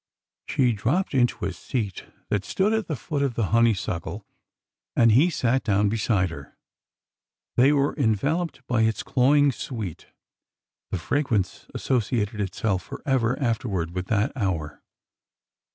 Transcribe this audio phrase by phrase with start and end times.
[0.47, 4.25] She dropped into a seat that stood at the foot of the honeysuckle,
[4.95, 6.57] and he sat down beside her.
[7.55, 10.07] They were en veloped by its cloying sweet.
[10.89, 14.81] The fragrance associated itself forever afterward with that hour.